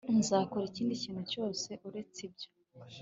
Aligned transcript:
Nzakora 0.19 0.63
ikindi 0.67 0.93
kintu 1.03 1.21
cyose 1.31 1.69
uretse 1.87 2.19
ibyo 2.27 2.49